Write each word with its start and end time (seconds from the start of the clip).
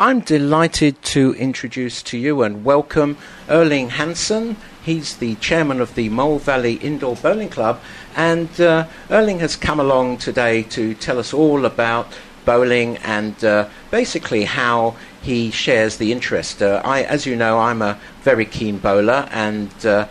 I'm 0.00 0.20
delighted 0.20 1.02
to 1.02 1.34
introduce 1.34 2.02
to 2.04 2.16
you 2.16 2.40
and 2.40 2.64
welcome 2.64 3.18
Erling 3.50 3.90
Hansen. 3.90 4.56
He's 4.82 5.18
the 5.18 5.34
chairman 5.34 5.78
of 5.78 5.94
the 5.94 6.08
Mole 6.08 6.38
Valley 6.38 6.76
Indoor 6.76 7.16
Bowling 7.16 7.50
Club, 7.50 7.78
and 8.16 8.48
uh, 8.58 8.86
Erling 9.10 9.40
has 9.40 9.56
come 9.56 9.78
along 9.78 10.16
today 10.16 10.62
to 10.62 10.94
tell 10.94 11.18
us 11.18 11.34
all 11.34 11.66
about 11.66 12.08
bowling 12.46 12.96
and 13.04 13.44
uh, 13.44 13.68
basically 13.90 14.44
how 14.44 14.96
he 15.20 15.50
shares 15.50 15.98
the 15.98 16.12
interest. 16.12 16.62
Uh, 16.62 16.80
I, 16.82 17.02
as 17.02 17.26
you 17.26 17.36
know, 17.36 17.58
I'm 17.58 17.82
a 17.82 18.00
very 18.22 18.46
keen 18.46 18.78
bowler, 18.78 19.28
and 19.30 19.70
uh, 19.84 20.08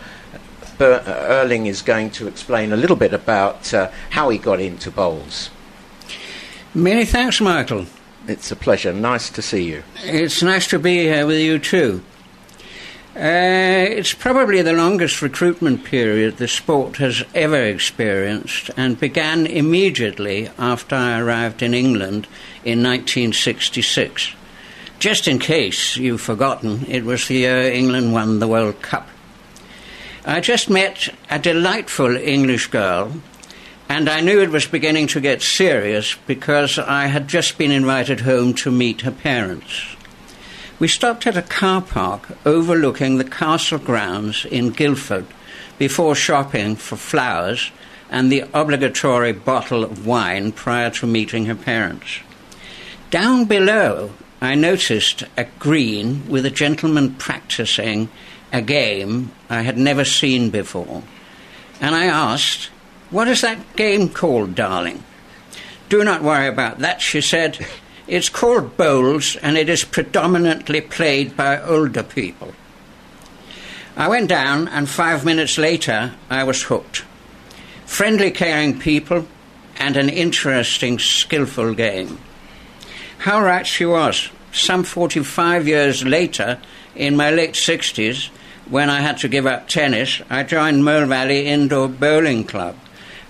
Ber- 0.78 1.02
Erling 1.04 1.66
is 1.66 1.82
going 1.82 2.10
to 2.12 2.28
explain 2.28 2.72
a 2.72 2.76
little 2.76 2.94
bit 2.94 3.12
about 3.12 3.74
uh, 3.74 3.90
how 4.10 4.28
he 4.28 4.38
got 4.38 4.60
into 4.60 4.88
bowls. 4.92 5.50
Many 6.76 7.04
thanks, 7.04 7.40
Michael. 7.40 7.86
It's 8.28 8.50
a 8.50 8.56
pleasure. 8.56 8.92
Nice 8.92 9.30
to 9.30 9.42
see 9.42 9.64
you. 9.64 9.82
It's 10.04 10.42
nice 10.42 10.66
to 10.68 10.78
be 10.78 10.98
here 10.98 11.26
with 11.26 11.38
you 11.38 11.58
too. 11.58 12.02
Uh, 13.16 13.90
it's 13.90 14.14
probably 14.14 14.62
the 14.62 14.72
longest 14.72 15.20
recruitment 15.20 15.84
period 15.84 16.36
the 16.36 16.46
sport 16.46 16.98
has 16.98 17.24
ever 17.34 17.60
experienced 17.60 18.70
and 18.76 19.00
began 19.00 19.46
immediately 19.46 20.48
after 20.58 20.94
I 20.94 21.18
arrived 21.18 21.60
in 21.60 21.74
England 21.74 22.28
in 22.64 22.84
1966. 22.84 24.34
Just 25.00 25.26
in 25.26 25.40
case 25.40 25.96
you've 25.96 26.20
forgotten, 26.20 26.86
it 26.86 27.04
was 27.04 27.26
the 27.26 27.34
year 27.34 27.62
England 27.62 28.12
won 28.12 28.38
the 28.38 28.46
World 28.46 28.80
Cup. 28.80 29.08
I 30.24 30.40
just 30.40 30.70
met 30.70 31.08
a 31.30 31.38
delightful 31.38 32.16
English 32.16 32.68
girl, 32.68 33.12
and 33.90 34.08
I 34.08 34.20
knew 34.20 34.40
it 34.40 34.50
was 34.50 34.68
beginning 34.68 35.08
to 35.08 35.20
get 35.20 35.42
serious 35.42 36.14
because 36.28 36.78
I 36.78 37.06
had 37.06 37.26
just 37.26 37.58
been 37.58 37.72
invited 37.72 38.20
home 38.20 38.54
to 38.54 38.70
meet 38.70 39.00
her 39.00 39.10
parents. 39.10 39.96
We 40.78 40.86
stopped 40.86 41.26
at 41.26 41.36
a 41.36 41.42
car 41.42 41.82
park 41.82 42.28
overlooking 42.46 43.18
the 43.18 43.24
castle 43.24 43.80
grounds 43.80 44.44
in 44.44 44.70
Guildford 44.70 45.26
before 45.76 46.14
shopping 46.14 46.76
for 46.76 46.94
flowers 46.94 47.72
and 48.08 48.30
the 48.30 48.44
obligatory 48.54 49.32
bottle 49.32 49.82
of 49.82 50.06
wine 50.06 50.52
prior 50.52 50.90
to 50.90 51.08
meeting 51.08 51.46
her 51.46 51.56
parents. 51.56 52.20
Down 53.10 53.46
below, 53.46 54.12
I 54.40 54.54
noticed 54.54 55.24
a 55.36 55.46
green 55.58 56.28
with 56.28 56.46
a 56.46 56.50
gentleman 56.50 57.16
practicing 57.16 58.08
a 58.52 58.62
game 58.62 59.32
I 59.48 59.62
had 59.62 59.76
never 59.76 60.04
seen 60.04 60.50
before. 60.50 61.02
And 61.80 61.96
I 61.96 62.04
asked, 62.04 62.70
What 63.10 63.26
is 63.26 63.40
that 63.40 63.74
game 63.74 64.08
called, 64.08 64.54
darling? 64.54 65.02
Do 65.88 66.04
not 66.04 66.22
worry 66.22 66.46
about 66.46 66.78
that, 66.78 67.00
she 67.00 67.20
said. 67.20 67.66
It's 68.06 68.28
called 68.28 68.76
bowls 68.76 69.34
and 69.34 69.58
it 69.58 69.68
is 69.68 69.82
predominantly 69.82 70.80
played 70.80 71.36
by 71.36 71.60
older 71.60 72.04
people. 72.04 72.54
I 73.96 74.06
went 74.06 74.28
down 74.28 74.68
and 74.68 74.88
five 74.88 75.24
minutes 75.24 75.58
later 75.58 76.14
I 76.30 76.44
was 76.44 76.62
hooked. 76.62 76.98
Friendly, 77.84 78.30
caring 78.30 78.78
people 78.78 79.26
and 79.76 79.96
an 79.96 80.08
interesting, 80.08 81.00
skillful 81.00 81.74
game. 81.74 82.18
How 83.18 83.42
right 83.42 83.66
she 83.66 83.84
was. 83.84 84.30
Some 84.52 84.84
45 84.84 85.66
years 85.66 86.04
later, 86.04 86.60
in 86.94 87.16
my 87.16 87.32
late 87.32 87.54
60s, 87.54 88.28
when 88.68 88.88
I 88.88 89.00
had 89.00 89.18
to 89.18 89.28
give 89.28 89.46
up 89.46 89.66
tennis, 89.66 90.22
I 90.30 90.44
joined 90.44 90.84
Mole 90.84 91.06
Valley 91.06 91.48
Indoor 91.48 91.88
Bowling 91.88 92.44
Club 92.44 92.76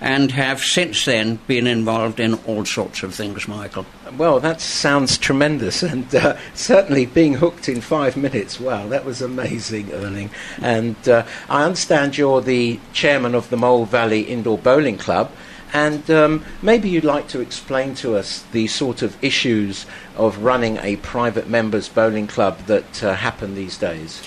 and 0.00 0.32
have 0.32 0.60
since 0.60 1.04
then 1.04 1.38
been 1.46 1.66
involved 1.66 2.20
in 2.20 2.34
all 2.46 2.64
sorts 2.64 3.02
of 3.02 3.14
things, 3.14 3.46
Michael. 3.46 3.84
Well, 4.16 4.40
that 4.40 4.60
sounds 4.60 5.18
tremendous, 5.18 5.82
and 5.82 6.12
uh, 6.14 6.36
certainly 6.54 7.06
being 7.06 7.34
hooked 7.34 7.68
in 7.68 7.80
five 7.80 8.16
minutes. 8.16 8.58
Wow, 8.58 8.88
that 8.88 9.04
was 9.04 9.20
amazing, 9.20 9.92
Erling. 9.92 10.30
And 10.62 10.96
uh, 11.08 11.26
I 11.48 11.64
understand 11.64 12.16
you're 12.16 12.40
the 12.40 12.80
chairman 12.92 13.34
of 13.34 13.50
the 13.50 13.56
Mole 13.56 13.84
Valley 13.84 14.22
Indoor 14.22 14.58
Bowling 14.58 14.98
Club. 14.98 15.30
And 15.72 16.10
um, 16.10 16.44
maybe 16.62 16.88
you'd 16.88 17.04
like 17.04 17.28
to 17.28 17.40
explain 17.40 17.94
to 17.96 18.16
us 18.16 18.42
the 18.50 18.66
sort 18.66 19.02
of 19.02 19.22
issues 19.22 19.86
of 20.16 20.38
running 20.38 20.78
a 20.78 20.96
private 20.96 21.48
members 21.48 21.88
bowling 21.88 22.26
club 22.26 22.58
that 22.66 23.04
uh, 23.04 23.14
happen 23.14 23.54
these 23.54 23.78
days. 23.78 24.20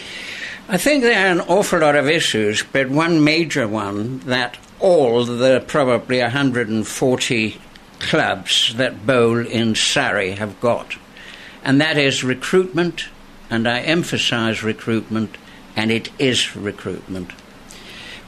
I 0.69 0.77
think 0.77 1.03
there 1.03 1.27
are 1.27 1.31
an 1.31 1.41
awful 1.41 1.79
lot 1.79 1.97
of 1.97 2.07
issues, 2.07 2.63
but 2.63 2.89
one 2.89 3.25
major 3.25 3.67
one 3.67 4.19
that 4.19 4.57
all 4.83 5.23
the 5.23 5.63
probably 5.65 6.19
140 6.19 7.61
clubs 7.99 8.75
that 8.75 9.07
bowl 9.07 9.37
in 9.39 9.73
Surrey 9.75 10.31
have 10.31 10.59
got, 10.59 10.97
and 11.63 11.79
that 11.79 11.97
is 11.97 12.23
recruitment, 12.23 13.05
and 13.49 13.65
I 13.65 13.79
emphasize 13.79 14.61
recruitment, 14.61 15.37
and 15.75 15.89
it 15.89 16.09
is 16.19 16.53
recruitment. 16.55 17.31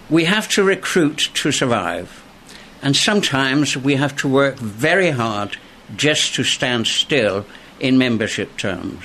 We 0.10 0.24
have 0.24 0.48
to 0.50 0.64
recruit 0.64 1.30
to 1.36 1.52
survive. 1.52 2.24
And 2.82 2.96
sometimes 2.96 3.76
we 3.76 3.96
have 3.96 4.16
to 4.18 4.28
work 4.28 4.58
very 4.58 5.10
hard 5.10 5.58
just 5.96 6.36
to 6.36 6.44
stand 6.44 6.86
still 6.88 7.46
in 7.80 7.98
membership 7.98 8.58
terms. 8.58 9.04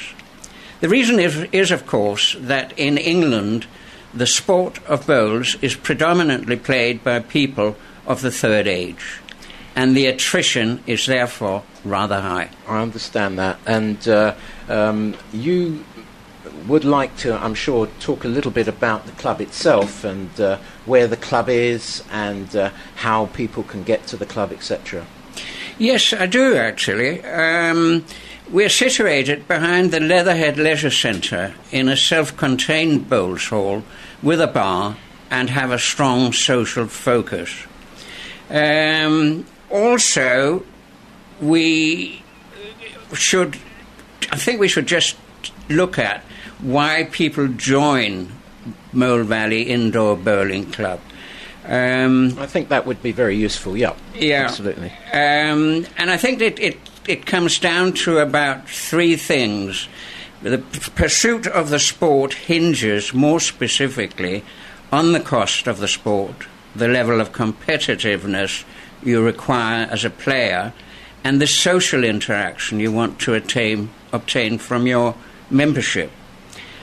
The 0.80 0.88
reason 0.88 1.18
is, 1.18 1.46
is, 1.52 1.70
of 1.70 1.86
course, 1.86 2.36
that 2.38 2.78
in 2.78 2.98
England 2.98 3.66
the 4.12 4.26
sport 4.26 4.78
of 4.86 5.06
bowls 5.06 5.56
is 5.62 5.74
predominantly 5.74 6.56
played 6.56 7.04
by 7.04 7.20
people 7.20 7.76
of 8.06 8.22
the 8.22 8.30
third 8.30 8.66
age, 8.66 9.20
and 9.76 9.96
the 9.96 10.06
attrition 10.06 10.82
is 10.86 11.06
therefore 11.06 11.62
rather 11.84 12.20
high. 12.20 12.50
I 12.66 12.82
understand 12.82 13.38
that. 13.38 13.58
And 13.66 14.06
uh, 14.08 14.34
um, 14.68 15.16
you 15.32 15.84
would 16.66 16.84
like 16.84 17.16
to, 17.18 17.34
I'm 17.34 17.54
sure, 17.54 17.86
talk 18.00 18.24
a 18.24 18.28
little 18.28 18.50
bit 18.50 18.68
about 18.68 19.06
the 19.06 19.12
club 19.12 19.40
itself 19.40 20.04
and 20.04 20.40
uh, 20.40 20.58
where 20.86 21.06
the 21.06 21.16
club 21.16 21.48
is 21.48 22.02
and 22.10 22.54
uh, 22.54 22.70
how 22.96 23.26
people 23.26 23.62
can 23.62 23.82
get 23.82 24.06
to 24.08 24.16
the 24.16 24.26
club, 24.26 24.52
etc. 24.52 25.06
Yes, 25.78 26.12
I 26.12 26.26
do 26.26 26.56
actually. 26.56 27.24
Um, 27.24 28.04
we're 28.50 28.68
situated 28.68 29.46
behind 29.46 29.92
the 29.92 30.00
Leatherhead 30.00 30.56
Leisure 30.56 30.90
Centre 30.90 31.54
in 31.70 31.88
a 31.88 31.96
self 31.96 32.36
contained 32.36 33.08
bowls 33.08 33.46
hall 33.48 33.84
with 34.22 34.40
a 34.40 34.46
bar 34.46 34.96
and 35.30 35.50
have 35.50 35.70
a 35.70 35.78
strong 35.78 36.32
social 36.32 36.86
focus. 36.86 37.66
Um, 38.48 39.46
also, 39.70 40.64
we 41.40 42.22
should, 43.14 43.56
I 44.32 44.36
think 44.36 44.58
we 44.58 44.68
should 44.68 44.86
just 44.86 45.16
look 45.68 45.98
at 45.98 46.22
why 46.60 47.08
people 47.12 47.46
join 47.48 48.32
Mole 48.92 49.22
Valley 49.22 49.62
Indoor 49.62 50.16
Bowling 50.16 50.70
Club. 50.72 51.00
Um, 51.64 52.36
I 52.38 52.46
think 52.46 52.70
that 52.70 52.86
would 52.86 53.02
be 53.02 53.12
very 53.12 53.36
useful. 53.36 53.76
Yeah, 53.76 53.94
yeah, 54.14 54.42
absolutely. 54.42 54.90
Um, 55.12 55.86
and 55.96 56.10
I 56.10 56.16
think 56.16 56.40
that 56.40 56.58
it 56.58 56.78
it 57.06 57.26
comes 57.26 57.58
down 57.58 57.92
to 57.92 58.18
about 58.18 58.68
three 58.68 59.16
things. 59.16 59.88
The 60.42 60.58
pursuit 60.94 61.46
of 61.46 61.70
the 61.70 61.78
sport 61.78 62.32
hinges 62.34 63.12
more 63.12 63.40
specifically 63.40 64.44
on 64.92 65.12
the 65.12 65.20
cost 65.20 65.66
of 65.66 65.78
the 65.78 65.88
sport, 65.88 66.46
the 66.74 66.88
level 66.88 67.20
of 67.20 67.32
competitiveness 67.32 68.64
you 69.02 69.24
require 69.24 69.88
as 69.90 70.04
a 70.04 70.10
player, 70.10 70.72
and 71.22 71.40
the 71.40 71.46
social 71.46 72.04
interaction 72.04 72.80
you 72.80 72.90
want 72.90 73.18
to 73.20 73.34
attain, 73.34 73.90
obtain 74.12 74.58
from 74.58 74.86
your 74.86 75.14
membership. 75.50 76.10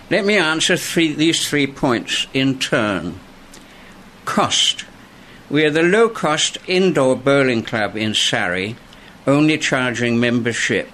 Let 0.09 0.25
me 0.25 0.37
answer 0.37 0.77
three, 0.77 1.13
these 1.13 1.49
three 1.49 1.67
points 1.67 2.27
in 2.33 2.59
turn. 2.59 3.19
Cost. 4.25 4.85
We 5.49 5.65
are 5.65 5.71
the 5.71 5.83
low 5.83 6.09
cost 6.09 6.57
indoor 6.67 7.15
bowling 7.15 7.63
club 7.63 7.95
in 7.95 8.13
Surrey, 8.13 8.75
only 9.27 9.57
charging 9.57 10.19
membership, 10.19 10.89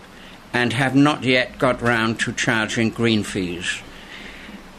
and 0.51 0.73
have 0.73 0.95
not 0.95 1.23
yet 1.23 1.57
got 1.57 1.81
round 1.81 2.19
to 2.19 2.33
charging 2.33 2.89
green 2.89 3.23
fees. 3.23 3.81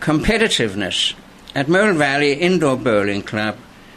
Competitiveness. 0.01 1.15
At 1.55 1.69
Mole 1.69 1.95
Valley 1.95 2.33
Indoor 2.35 2.77
Bowling 2.77 3.23
Club, 3.23 3.57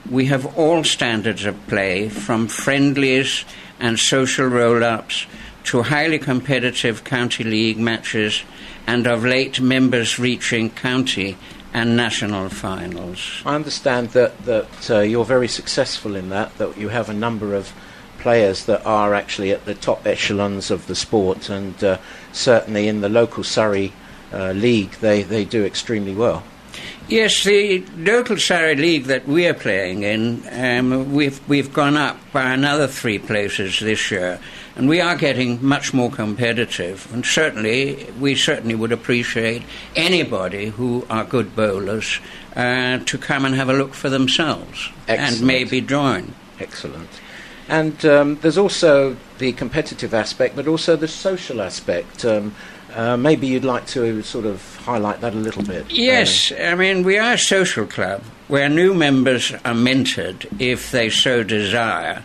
we 0.09 0.25
have 0.27 0.57
all 0.57 0.83
standards 0.83 1.43
of 1.43 1.67
play, 1.67 2.07
from 2.07 2.47
friendlies 2.47 3.43
and 3.79 3.99
social 3.99 4.45
roll 4.47 4.83
ups 4.83 5.25
to 5.65 5.81
highly 5.81 6.17
competitive 6.17 7.03
county 7.03 7.43
league 7.43 7.77
matches 7.77 8.43
and 8.85 9.05
of 9.05 9.25
late 9.25 9.59
members 9.59 10.17
reaching 10.17 10.69
county 10.69 11.37
and 11.73 11.97
national 11.97 12.47
finals. 12.49 13.41
I 13.45 13.55
understand 13.55 14.09
that, 14.11 14.45
that 14.45 14.89
uh, 14.89 14.99
you're 14.99 15.25
very 15.25 15.49
successful 15.49 16.15
in 16.15 16.29
that, 16.29 16.57
that 16.57 16.77
you 16.77 16.89
have 16.89 17.09
a 17.09 17.13
number 17.13 17.53
of 17.53 17.73
players 18.19 18.65
that 18.65 18.85
are 18.85 19.13
actually 19.13 19.51
at 19.51 19.65
the 19.65 19.75
top 19.75 20.05
echelons 20.05 20.71
of 20.71 20.87
the 20.87 20.95
sport, 20.95 21.49
and 21.49 21.81
uh, 21.83 21.97
certainly 22.31 22.87
in 22.87 23.01
the 23.01 23.09
local 23.09 23.43
Surrey 23.43 23.93
uh, 24.33 24.51
league, 24.51 24.91
they, 25.01 25.23
they 25.23 25.45
do 25.45 25.65
extremely 25.65 26.13
well. 26.13 26.43
Yes, 27.07 27.45
the 27.45 27.85
local 27.97 28.37
Surrey 28.37 28.75
league 28.75 29.05
that 29.05 29.25
we 29.25 29.47
are 29.47 29.53
playing 29.53 30.03
in, 30.03 30.43
um, 30.51 31.13
we've 31.13 31.39
we've 31.47 31.73
gone 31.73 31.95
up 31.95 32.17
by 32.33 32.51
another 32.51 32.87
three 32.87 33.17
places 33.17 33.79
this 33.79 34.11
year, 34.11 34.39
And 34.75 34.87
we 34.89 34.99
are 35.01 35.15
getting 35.15 35.65
much 35.65 35.93
more 35.93 36.11
competitive, 36.11 37.11
and 37.11 37.25
certainly, 37.25 38.05
we 38.19 38.35
certainly 38.35 38.75
would 38.75 38.91
appreciate 38.91 39.63
anybody 39.95 40.65
who 40.67 41.03
are 41.09 41.23
good 41.23 41.55
bowlers 41.55 42.19
uh, 42.55 42.99
to 42.99 43.17
come 43.17 43.45
and 43.45 43.55
have 43.55 43.69
a 43.69 43.73
look 43.73 43.93
for 43.93 44.09
themselves 44.09 44.89
Excellent. 45.07 45.37
and 45.37 45.47
maybe 45.47 45.81
join. 45.81 46.33
Excellent. 46.59 47.09
And 47.69 48.03
um, 48.05 48.35
there's 48.37 48.57
also 48.57 49.17
the 49.39 49.51
competitive 49.53 50.13
aspect, 50.13 50.55
but 50.55 50.67
also 50.67 50.95
the 50.95 51.07
social 51.07 51.61
aspect. 51.61 52.23
Um, 52.23 52.55
uh, 52.93 53.17
maybe 53.17 53.47
you'd 53.47 53.65
like 53.65 53.85
to 53.87 54.21
sort 54.23 54.45
of 54.45 54.75
highlight 54.77 55.21
that 55.21 55.33
a 55.33 55.37
little 55.37 55.63
bit. 55.63 55.91
Yes, 55.91 56.51
I 56.57 56.75
mean, 56.75 57.03
we 57.03 57.17
are 57.17 57.33
a 57.33 57.37
social 57.37 57.85
club 57.85 58.23
where 58.47 58.69
new 58.69 58.93
members 58.93 59.51
are 59.51 59.75
mentored 59.75 60.47
if 60.59 60.91
they 60.91 61.09
so 61.09 61.43
desire. 61.43 62.23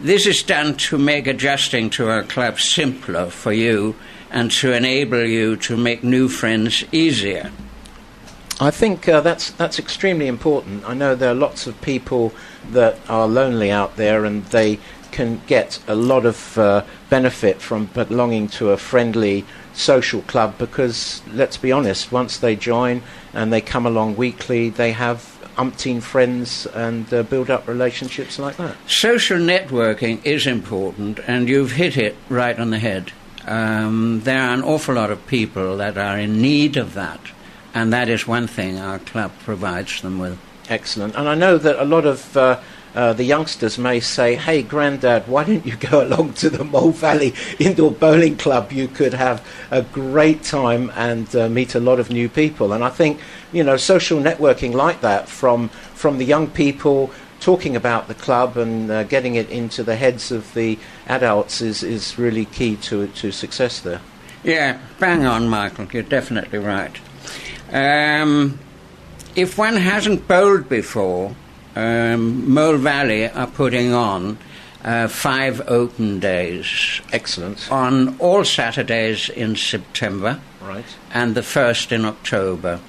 This 0.00 0.26
is 0.26 0.42
done 0.42 0.76
to 0.88 0.98
make 0.98 1.26
adjusting 1.26 1.90
to 1.90 2.08
our 2.08 2.22
club 2.22 2.58
simpler 2.58 3.30
for 3.30 3.52
you 3.52 3.94
and 4.30 4.50
to 4.50 4.72
enable 4.72 5.24
you 5.24 5.56
to 5.56 5.76
make 5.76 6.02
new 6.02 6.28
friends 6.28 6.82
easier. 6.90 7.52
I 8.60 8.70
think 8.70 9.08
uh, 9.08 9.20
that's 9.20 9.50
that's 9.50 9.78
extremely 9.78 10.26
important. 10.26 10.84
I 10.88 10.94
know 10.94 11.14
there 11.14 11.30
are 11.30 11.34
lots 11.34 11.66
of 11.66 11.80
people 11.80 12.32
that 12.70 12.98
are 13.08 13.26
lonely 13.26 13.70
out 13.70 13.96
there, 13.96 14.24
and 14.24 14.44
they 14.46 14.78
can 15.10 15.40
get 15.46 15.78
a 15.86 15.94
lot 15.94 16.24
of 16.24 16.58
uh, 16.58 16.84
benefit 17.10 17.60
from 17.60 17.86
belonging 17.86 18.48
to 18.48 18.70
a 18.70 18.76
friendly 18.76 19.44
social 19.74 20.22
club 20.22 20.56
because, 20.58 21.22
let's 21.32 21.56
be 21.56 21.70
honest, 21.70 22.10
once 22.10 22.38
they 22.38 22.56
join 22.56 23.02
and 23.32 23.52
they 23.52 23.60
come 23.60 23.86
along 23.86 24.16
weekly, 24.16 24.70
they 24.70 24.92
have 24.92 25.38
umpteen 25.56 26.02
friends 26.02 26.66
and 26.66 27.12
uh, 27.12 27.22
build 27.22 27.50
up 27.50 27.68
relationships 27.68 28.38
like 28.38 28.56
that. 28.56 28.74
Social 28.86 29.38
networking 29.38 30.24
is 30.24 30.46
important, 30.46 31.20
and 31.26 31.48
you've 31.48 31.72
hit 31.72 31.96
it 31.96 32.16
right 32.28 32.58
on 32.58 32.70
the 32.70 32.78
head. 32.78 33.12
Um, 33.46 34.20
there 34.24 34.40
are 34.40 34.54
an 34.54 34.62
awful 34.62 34.94
lot 34.94 35.10
of 35.10 35.26
people 35.26 35.76
that 35.78 35.98
are 35.98 36.18
in 36.18 36.40
need 36.40 36.76
of 36.76 36.94
that, 36.94 37.20
and 37.74 37.92
that 37.92 38.08
is 38.08 38.26
one 38.26 38.46
thing 38.46 38.78
our 38.78 38.98
club 38.98 39.32
provides 39.40 40.02
them 40.02 40.18
with. 40.18 40.38
Excellent. 40.68 41.16
And 41.16 41.28
I 41.28 41.34
know 41.34 41.58
that 41.58 41.80
a 41.80 41.84
lot 41.84 42.06
of 42.06 42.36
uh, 42.36 42.60
uh, 42.94 43.12
the 43.12 43.24
youngsters 43.24 43.78
may 43.78 44.00
say, 44.00 44.36
hey, 44.36 44.62
Grandad, 44.62 45.26
why 45.26 45.44
don't 45.44 45.64
you 45.64 45.76
go 45.76 46.02
along 46.06 46.34
to 46.34 46.50
the 46.50 46.64
Mole 46.64 46.90
Valley 46.90 47.34
Indoor 47.58 47.90
Bowling 47.90 48.36
Club? 48.36 48.72
You 48.72 48.88
could 48.88 49.14
have 49.14 49.46
a 49.70 49.82
great 49.82 50.42
time 50.42 50.92
and 50.94 51.34
uh, 51.34 51.48
meet 51.48 51.74
a 51.74 51.80
lot 51.80 51.98
of 51.98 52.10
new 52.10 52.28
people. 52.28 52.72
And 52.72 52.84
I 52.84 52.90
think, 52.90 53.20
you 53.52 53.64
know, 53.64 53.76
social 53.76 54.20
networking 54.20 54.74
like 54.74 55.00
that 55.00 55.28
from, 55.28 55.68
from 55.68 56.18
the 56.18 56.24
young 56.24 56.48
people 56.48 57.10
talking 57.40 57.74
about 57.74 58.06
the 58.06 58.14
club 58.14 58.56
and 58.56 58.90
uh, 58.90 59.02
getting 59.04 59.34
it 59.34 59.50
into 59.50 59.82
the 59.82 59.96
heads 59.96 60.30
of 60.30 60.54
the 60.54 60.78
adults 61.06 61.60
is, 61.60 61.82
is 61.82 62.18
really 62.18 62.44
key 62.44 62.76
to, 62.76 63.08
to 63.08 63.32
success 63.32 63.80
there. 63.80 64.00
Yeah, 64.44 64.78
bang 64.98 65.24
on, 65.24 65.48
Michael. 65.48 65.86
You're 65.92 66.02
definitely 66.02 66.58
right. 66.58 66.96
Um, 67.72 68.58
if 69.34 69.56
one 69.56 69.76
hasn't 69.76 70.28
bowled 70.28 70.68
before, 70.68 71.34
um, 71.74 72.52
Mole 72.52 72.76
Valley 72.76 73.28
are 73.28 73.46
putting 73.46 73.94
on 73.94 74.36
uh, 74.84 75.08
five 75.08 75.62
open 75.68 76.20
days. 76.20 77.00
Excellent. 77.12 77.70
On 77.72 78.18
all 78.18 78.44
Saturdays 78.44 79.30
in 79.30 79.56
September. 79.56 80.40
Right. 80.60 80.84
And 81.12 81.34
the 81.34 81.42
first 81.42 81.92
in 81.92 82.04
October, 82.04 82.80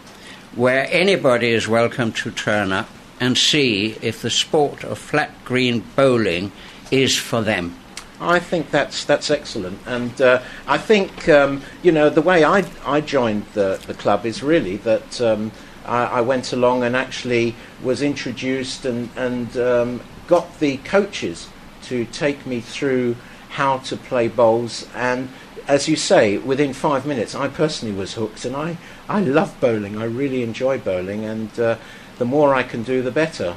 where 0.55 0.87
anybody 0.91 1.49
is 1.51 1.67
welcome 1.67 2.11
to 2.13 2.31
turn 2.31 2.71
up 2.71 2.89
and 3.19 3.37
see 3.37 3.95
if 4.01 4.21
the 4.21 4.29
sport 4.29 4.83
of 4.83 4.97
flat 4.97 5.31
green 5.45 5.83
bowling 5.95 6.51
is 6.91 7.17
for 7.17 7.41
them. 7.41 7.77
I 8.19 8.39
think 8.39 8.71
that's 8.71 9.05
that's 9.05 9.29
excellent, 9.29 9.79
and 9.85 10.21
uh, 10.21 10.41
I 10.67 10.77
think 10.77 11.27
um, 11.29 11.61
you 11.81 11.91
know 11.91 12.09
the 12.09 12.21
way 12.21 12.43
I 12.43 12.65
I 12.85 13.01
joined 13.01 13.45
the 13.53 13.81
the 13.87 13.93
club 13.93 14.25
is 14.25 14.43
really 14.43 14.77
that. 14.77 15.21
Um, 15.21 15.51
I, 15.85 16.05
I 16.05 16.21
went 16.21 16.53
along 16.53 16.83
and 16.83 16.95
actually 16.95 17.55
was 17.81 18.01
introduced 18.01 18.85
and, 18.85 19.09
and 19.15 19.57
um, 19.57 20.01
got 20.27 20.59
the 20.59 20.77
coaches 20.77 21.49
to 21.83 22.05
take 22.05 22.45
me 22.45 22.61
through 22.61 23.15
how 23.49 23.79
to 23.79 23.97
play 23.97 24.27
bowls. 24.27 24.87
And 24.95 25.29
as 25.67 25.87
you 25.87 25.95
say, 25.95 26.37
within 26.37 26.73
five 26.73 27.05
minutes, 27.05 27.35
I 27.35 27.47
personally 27.47 27.93
was 27.95 28.13
hooked. 28.13 28.45
And 28.45 28.55
I, 28.55 28.77
I 29.09 29.21
love 29.21 29.59
bowling. 29.59 29.97
I 29.97 30.05
really 30.05 30.43
enjoy 30.43 30.77
bowling. 30.77 31.25
And 31.25 31.59
uh, 31.59 31.77
the 32.17 32.25
more 32.25 32.55
I 32.55 32.63
can 32.63 32.83
do, 32.83 33.01
the 33.01 33.11
better. 33.11 33.55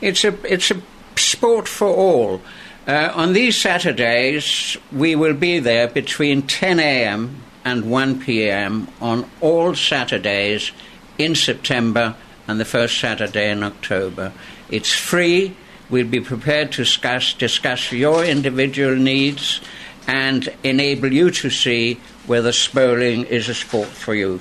It's 0.00 0.24
a, 0.24 0.34
it's 0.50 0.70
a 0.70 0.80
sport 1.16 1.68
for 1.68 1.88
all. 1.88 2.40
Uh, 2.86 3.10
on 3.16 3.32
these 3.32 3.60
Saturdays, 3.60 4.76
we 4.92 5.16
will 5.16 5.34
be 5.34 5.58
there 5.58 5.88
between 5.88 6.42
10 6.42 6.78
a.m. 6.78 7.42
and 7.64 7.90
1 7.90 8.20
p.m. 8.20 8.86
on 9.00 9.28
all 9.40 9.74
Saturdays 9.74 10.70
in 11.18 11.34
September 11.34 12.14
and 12.46 12.60
the 12.60 12.64
first 12.64 13.00
Saturday 13.00 13.50
in 13.50 13.64
October. 13.64 14.32
It's 14.70 14.92
free. 14.92 15.56
We'll 15.90 16.06
be 16.06 16.20
prepared 16.20 16.70
to 16.72 16.84
discuss, 16.84 17.32
discuss 17.32 17.90
your 17.90 18.24
individual 18.24 18.94
needs 18.94 19.60
and 20.06 20.48
enable 20.62 21.12
you 21.12 21.32
to 21.32 21.50
see 21.50 21.98
whether 22.28 22.52
bowling 22.72 23.24
is 23.24 23.48
a 23.48 23.54
sport 23.54 23.88
for 23.88 24.14
you. 24.14 24.38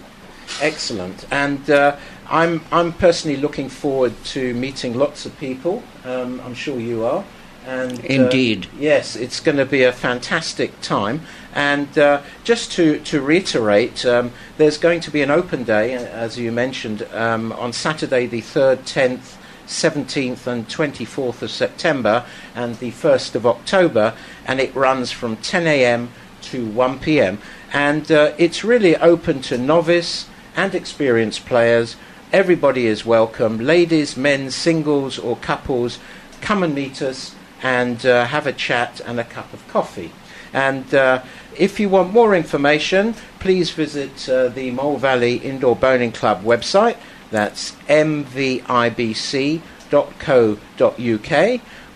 Excellent. 0.62 1.26
And 1.32 1.68
uh, 1.68 1.98
I'm, 2.28 2.62
I'm 2.72 2.94
personally 2.94 3.38
looking 3.38 3.70
forward 3.70 4.14
to 4.26 4.54
meeting 4.54 4.94
lots 4.94 5.26
of 5.26 5.36
people. 5.40 5.82
Um, 6.04 6.40
I'm 6.42 6.54
sure 6.54 6.80
you 6.80 7.06
are. 7.06 7.24
And, 7.66 8.00
uh, 8.00 8.04
Indeed. 8.04 8.68
yes, 8.78 9.16
it's 9.16 9.40
going 9.40 9.58
to 9.58 9.66
be 9.66 9.82
a 9.84 9.92
fantastic 9.92 10.80
time. 10.82 11.22
And 11.54 11.98
uh, 11.98 12.22
just 12.44 12.72
to, 12.74 13.00
to 13.00 13.22
reiterate, 13.22 14.06
um, 14.06 14.32
there's 14.58 14.78
going 14.78 15.00
to 15.02 15.12
be 15.12 15.24
an 15.24 15.32
open 15.32 15.64
day, 15.64 15.94
as 15.94 16.38
you 16.38 16.52
mentioned, 16.52 17.08
um, 17.12 17.52
on 17.54 17.74
Saturday 17.74 18.28
the 18.28 18.42
3rd, 18.42 18.78
10th, 18.80 19.38
17th, 19.66 20.46
and 20.46 20.68
24th 20.68 21.42
of 21.42 21.50
September, 21.50 22.24
and 22.54 22.76
the 22.76 22.92
1st 22.92 23.34
of 23.34 23.48
October, 23.48 24.14
and 24.46 24.60
it 24.60 24.76
runs 24.76 25.12
from 25.12 25.38
10 25.38 25.66
a.m. 25.66 26.12
to 26.44 26.68
1 26.68 27.00
p.m. 27.00 27.40
And 27.74 28.12
uh, 28.12 28.34
it's 28.38 28.64
really 28.64 28.96
open 28.98 29.42
to 29.44 29.58
novice 29.58 30.28
and 30.56 30.76
experienced 30.76 31.46
players. 31.48 31.96
Everybody 32.32 32.86
is 32.86 33.06
welcome. 33.06 33.58
Ladies, 33.58 34.16
men, 34.16 34.52
singles, 34.52 35.18
or 35.18 35.36
couples, 35.38 35.98
come 36.42 36.62
and 36.62 36.76
meet 36.76 37.02
us 37.02 37.34
and 37.64 38.06
uh, 38.06 38.26
have 38.26 38.48
a 38.48 38.54
chat 38.54 39.02
and 39.06 39.20
a 39.20 39.24
cup 39.24 39.54
of 39.54 39.68
coffee. 39.68 40.12
And 40.54 40.94
uh, 40.94 41.22
if 41.58 41.80
you 41.80 41.90
want 41.90 42.14
more 42.14 42.36
information, 42.36 43.16
please 43.40 43.72
visit 43.72 44.30
uh, 44.30 44.48
the 44.48 44.72
Mole 44.72 44.98
Valley 44.98 45.36
Indoor 45.38 45.76
Bowling 45.76 46.12
Club 46.12 46.44
website. 46.44 46.98
That's 47.32 47.74
mvibc.co.uk. 47.88 48.62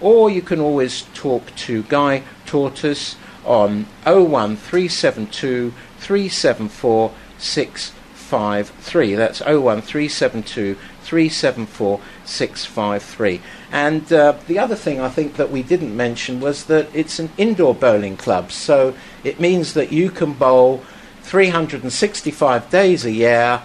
Or 0.02 0.30
you 0.30 0.42
can 0.42 0.60
always 0.60 1.02
talk 1.14 1.56
to 1.56 1.84
Guy 1.84 2.24
Tortoise 2.46 3.16
on 3.46 3.86
01372 4.06 5.74
374 5.98 7.14
653. 7.38 9.16
That's 9.16 9.42
01372 9.42 10.76
374 11.04 12.00
653. 12.30 13.42
And 13.72 14.12
uh, 14.14 14.38
the 14.48 14.60
other 14.60 14.76
thing 14.76 15.00
I 15.00 15.10
think 15.10 15.36
that 15.36 15.52
we 15.52 15.64
didn't 15.64 15.96
mention 15.96 16.40
was 16.40 16.66
that 16.66 16.88
it's 16.94 17.20
an 17.20 17.30
indoor 17.38 17.74
bowling 17.74 18.18
club, 18.18 18.52
so 18.52 18.96
it 19.24 19.40
means 19.40 19.74
that 19.74 19.92
you 19.92 20.10
can 20.10 20.34
bowl 20.34 20.84
365 21.24 22.70
days 22.70 23.06
a 23.06 23.12
year, 23.12 23.62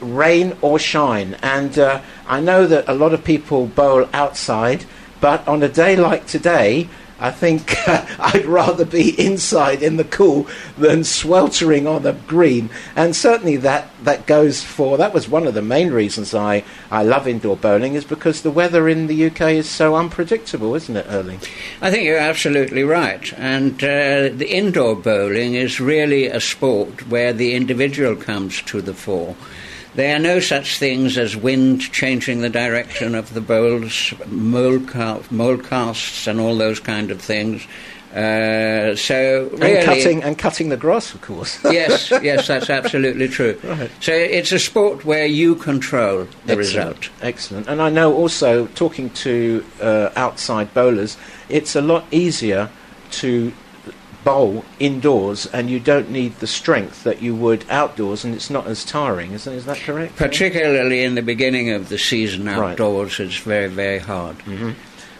rain 0.00 0.56
or 0.60 0.78
shine. 0.78 1.34
And 1.42 1.78
uh, 1.78 2.00
I 2.26 2.40
know 2.40 2.66
that 2.66 2.88
a 2.88 2.94
lot 2.94 3.12
of 3.12 3.24
people 3.24 3.66
bowl 3.66 4.08
outside, 4.12 4.84
but 5.20 5.46
on 5.46 5.62
a 5.62 5.68
day 5.68 5.96
like 5.96 6.26
today, 6.26 6.88
I 7.18 7.30
think 7.30 7.74
I'd 7.88 8.44
rather 8.44 8.84
be 8.84 9.18
inside 9.18 9.82
in 9.82 9.96
the 9.96 10.04
cool 10.04 10.46
than 10.76 11.04
sweltering 11.04 11.86
on 11.86 12.02
the 12.02 12.12
green. 12.12 12.70
And 12.94 13.16
certainly 13.16 13.56
that, 13.58 13.88
that 14.04 14.26
goes 14.26 14.62
for, 14.62 14.98
that 14.98 15.14
was 15.14 15.28
one 15.28 15.46
of 15.46 15.54
the 15.54 15.62
main 15.62 15.90
reasons 15.90 16.34
I, 16.34 16.64
I 16.90 17.02
love 17.02 17.26
indoor 17.26 17.56
bowling, 17.56 17.94
is 17.94 18.04
because 18.04 18.42
the 18.42 18.50
weather 18.50 18.88
in 18.88 19.06
the 19.06 19.26
UK 19.26 19.40
is 19.52 19.68
so 19.68 19.96
unpredictable, 19.96 20.74
isn't 20.74 20.96
it, 20.96 21.06
Erling? 21.08 21.40
I 21.80 21.90
think 21.90 22.04
you're 22.04 22.18
absolutely 22.18 22.82
right. 22.82 23.32
And 23.38 23.82
uh, 23.82 24.28
the 24.28 24.48
indoor 24.50 24.94
bowling 24.94 25.54
is 25.54 25.80
really 25.80 26.26
a 26.26 26.40
sport 26.40 27.06
where 27.08 27.32
the 27.32 27.54
individual 27.54 28.16
comes 28.16 28.60
to 28.62 28.82
the 28.82 28.94
fore. 28.94 29.36
There 29.96 30.14
are 30.14 30.18
no 30.18 30.40
such 30.40 30.78
things 30.78 31.16
as 31.16 31.34
wind 31.34 31.80
changing 31.80 32.42
the 32.42 32.50
direction 32.50 33.14
of 33.14 33.32
the 33.32 33.40
bowls, 33.40 34.12
mole, 34.26 34.78
mole 35.30 35.56
casts, 35.56 36.26
and 36.26 36.38
all 36.38 36.54
those 36.54 36.80
kind 36.80 37.10
of 37.10 37.18
things. 37.20 37.66
Uh, 38.14 38.94
so 38.94 39.48
really, 39.52 39.76
and 39.76 39.84
cutting 39.84 40.22
and 40.22 40.38
cutting 40.38 40.68
the 40.68 40.76
grass, 40.76 41.14
of 41.14 41.22
course. 41.22 41.58
yes, 41.64 42.10
yes, 42.22 42.46
that's 42.46 42.68
absolutely 42.80 43.26
true. 43.26 43.58
Right. 43.64 43.90
So 44.00 44.12
it's 44.12 44.52
a 44.52 44.58
sport 44.58 45.06
where 45.06 45.26
you 45.26 45.54
control 45.54 46.24
the 46.44 46.52
Excellent. 46.52 46.58
result. 46.58 47.10
Excellent. 47.22 47.66
And 47.66 47.80
I 47.80 47.88
know 47.88 48.14
also 48.14 48.66
talking 48.68 49.10
to 49.10 49.64
uh, 49.80 50.10
outside 50.14 50.72
bowlers, 50.74 51.16
it's 51.48 51.74
a 51.74 51.82
lot 51.82 52.04
easier 52.10 52.70
to 53.12 53.52
bowl 54.26 54.64
indoors 54.80 55.46
and 55.46 55.70
you 55.70 55.78
don't 55.78 56.10
need 56.10 56.34
the 56.40 56.46
strength 56.48 57.04
that 57.04 57.22
you 57.22 57.32
would 57.34 57.64
outdoors 57.70 58.24
and 58.24 58.34
it's 58.34 58.50
not 58.50 58.66
as 58.66 58.84
tiring. 58.84 59.30
Is, 59.32 59.46
is 59.46 59.64
that 59.66 59.78
correct? 59.78 60.16
Particularly 60.16 61.04
in 61.04 61.14
the 61.14 61.22
beginning 61.22 61.70
of 61.70 61.88
the 61.88 61.96
season 61.96 62.44
Right. 62.46 62.72
outdoors, 62.72 63.20
it's 63.20 63.36
very, 63.38 63.68
very 63.68 64.00
hard. 64.00 64.36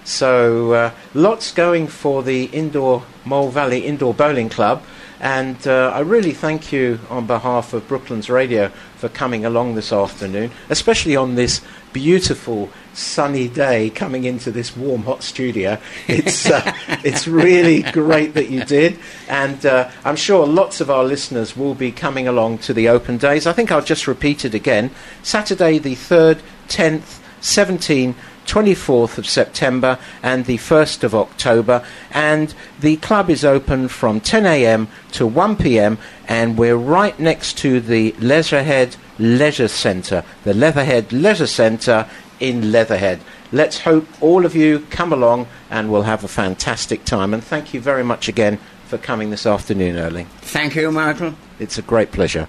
So 0.05 0.73
uh, 0.73 0.91
lots 1.15 1.53
going 1.53 1.87
for 1.87 2.23
the 2.25 2.45
indoor 2.47 3.05
Mole 3.25 3.51
Valley 3.51 3.87
Indoor 3.87 4.13
Bowling 4.13 4.49
Club, 4.49 4.83
and 5.20 5.66
uh, 5.66 5.92
I 5.94 6.00
really 6.00 6.32
thank 6.32 6.73
you 6.73 6.99
on 7.08 7.26
behalf 7.26 7.73
of 7.73 7.88
Brooklands 7.88 8.28
Radio 8.28 8.68
for 8.96 9.08
coming 9.08 9.44
along 9.44 9.75
this 9.75 9.92
afternoon, 9.92 10.50
especially 10.68 11.16
on 11.16 11.35
this 11.35 11.62
beautiful 11.92 12.70
sunny 12.92 13.49
day 13.49 13.88
coming 13.90 14.25
into 14.25 14.50
this 14.50 14.76
warm 14.76 15.02
hot 15.04 15.23
studio. 15.23 15.78
It's 16.06 16.50
uh, 16.50 16.73
it's 17.04 17.26
really 17.26 17.82
great 17.82 18.35
that 18.35 18.50
you 18.50 18.64
did, 18.64 18.99
and 19.28 19.64
uh, 19.64 19.90
I'm 20.04 20.16
sure 20.16 20.46
lots 20.46 20.80
of 20.80 20.90
our 20.90 21.04
listeners 21.04 21.56
will 21.56 21.75
be 21.75 21.92
coming 21.92 22.28
along 22.28 22.58
to 22.58 22.75
the 22.75 22.88
open 22.88 23.16
days. 23.16 23.46
I 23.46 23.52
think 23.52 23.73
I'll 23.73 23.82
just 23.82 24.06
repeat 24.06 24.44
it 24.44 24.54
again: 24.54 24.90
Saturday 25.23 25.78
the 25.78 25.94
third, 25.94 26.42
tenth, 26.68 27.23
17. 27.40 28.14
24th 28.47 29.19
of 29.19 29.26
September 29.26 29.99
and 30.23 30.47
the 30.47 30.59
1st 30.59 31.05
of 31.05 31.15
October, 31.15 31.85
and 32.11 32.55
the 32.81 32.97
club 32.97 33.31
is 33.31 33.45
open 33.45 33.88
from 33.88 34.21
10 34.21 34.47
a.m. 34.47 34.88
to 35.12 35.26
1 35.26 35.57
p.m. 35.57 35.99
and 36.29 36.57
we're 36.57 36.76
right 36.76 37.19
next 37.19 37.59
to 37.59 37.81
the 37.81 38.12
Leatherhead 38.19 38.97
Leisure 39.19 39.69
Centre, 39.69 40.25
the 40.45 40.55
Leatherhead 40.55 41.12
Leisure 41.12 41.47
Centre 41.47 42.09
in 42.41 42.73
Leatherhead. 42.73 43.21
Let's 43.53 43.81
hope 43.81 44.07
all 44.21 44.45
of 44.45 44.55
you 44.55 44.81
come 44.91 45.12
along 45.12 45.47
and 45.71 45.91
we'll 45.91 46.03
have 46.03 46.25
a 46.25 46.29
fantastic 46.29 47.05
time. 47.05 47.33
And 47.33 47.43
thank 47.43 47.73
you 47.73 47.81
very 47.81 48.05
much 48.05 48.29
again 48.29 48.59
for 48.87 48.99
coming 48.99 49.31
this 49.31 49.47
afternoon, 49.47 49.97
Erling. 49.97 50.26
Thank 50.41 50.75
you, 50.75 50.91
Michael. 50.91 51.35
It's 51.59 51.79
a 51.79 51.83
great 51.83 52.12
pleasure. 52.12 52.49